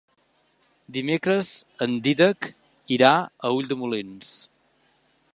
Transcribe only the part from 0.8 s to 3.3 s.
Dimecres en Dídac irà